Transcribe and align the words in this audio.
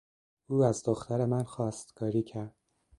او 0.47 0.63
از 0.63 0.83
دختر 0.85 1.25
من 1.25 1.43
خواستگاری 1.43 2.23
کرد. 2.23 2.55